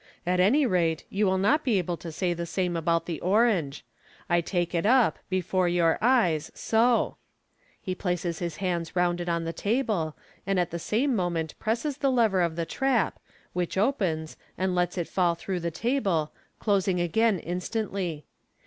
At 0.25 0.39
any 0.39 0.65
rate, 0.65 1.05
you 1.11 1.27
will 1.27 1.37
not 1.37 1.63
be 1.63 1.77
able 1.77 1.95
to 1.97 2.11
say 2.11 2.33
the 2.33 2.47
same 2.47 2.75
about 2.75 3.05
the 3.05 3.19
orange. 3.21 3.85
I 4.31 4.41
take 4.41 4.73
it 4.73 4.83
up, 4.83 5.19
before 5.29 5.67
your 5.69 5.99
eyes, 6.01 6.49
so!" 6.55 7.17
He 7.83 7.93
places 7.93 8.39
his 8.39 8.55
hands 8.55 8.95
round 8.95 9.21
it 9.21 9.29
on 9.29 9.43
the 9.43 9.53
table, 9.53 10.17
and 10.43 10.59
at 10.59 10.71
the 10.71 10.79
same 10.79 11.15
moment 11.15 11.53
presses 11.59 11.97
the 11.97 12.11
lever 12.11 12.41
of 12.41 12.55
the 12.55 12.65
trap, 12.65 13.19
which 13.53 13.77
opens, 13.77 14.37
and 14.57 14.73
lets 14.73 14.97
it 14.97 15.07
fall 15.07 15.35
through 15.35 15.57
into 15.57 15.63
the 15.69 15.77
table, 15.77 16.33
closing 16.57 16.99
again 16.99 17.37
instantly. 17.37 18.25